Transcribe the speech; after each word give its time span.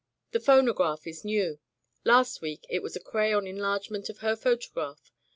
The 0.31 0.39
phonograph 0.39 1.05
is 1.05 1.23
new. 1.23 1.59
Last 2.05 2.41
week 2.41 2.65
it 2.71 2.81
was 2.81 2.95
a 2.95 2.99
crayon 2.99 3.45
enlargement 3.45 4.09
of 4.09 4.17
her 4.17 4.35
photograph. 4.35 5.11